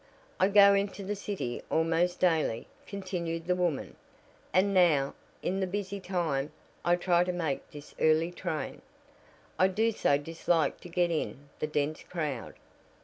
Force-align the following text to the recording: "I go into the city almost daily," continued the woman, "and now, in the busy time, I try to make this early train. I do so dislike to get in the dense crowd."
"I 0.39 0.47
go 0.47 0.73
into 0.73 1.03
the 1.03 1.15
city 1.15 1.61
almost 1.69 2.19
daily," 2.19 2.67
continued 2.87 3.45
the 3.45 3.53
woman, 3.53 3.95
"and 4.51 4.73
now, 4.73 5.13
in 5.43 5.59
the 5.59 5.67
busy 5.67 5.99
time, 5.99 6.51
I 6.83 6.95
try 6.95 7.23
to 7.23 7.31
make 7.31 7.69
this 7.69 7.93
early 7.99 8.31
train. 8.31 8.81
I 9.59 9.67
do 9.67 9.91
so 9.91 10.17
dislike 10.17 10.79
to 10.79 10.89
get 10.89 11.11
in 11.11 11.49
the 11.59 11.67
dense 11.67 12.01
crowd." 12.01 12.55